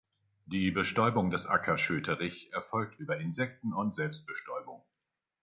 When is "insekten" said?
3.19-3.71